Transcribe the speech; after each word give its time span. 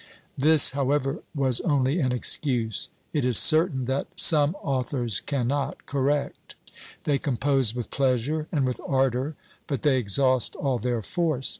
This, 0.35 0.71
however, 0.71 1.19
was 1.35 1.61
only 1.61 1.99
an 1.99 2.11
excuse. 2.11 2.89
"It 3.13 3.23
is 3.23 3.37
certain 3.37 3.85
that 3.85 4.07
some 4.15 4.55
authors 4.63 5.19
cannot 5.19 5.85
correct. 5.85 6.55
They 7.03 7.19
compose 7.19 7.75
with 7.75 7.91
pleasure, 7.91 8.47
and 8.51 8.65
with 8.65 8.81
ardour; 8.87 9.35
but 9.67 9.83
they 9.83 9.99
exhaust 9.99 10.55
all 10.55 10.79
their 10.79 11.03
force. 11.03 11.49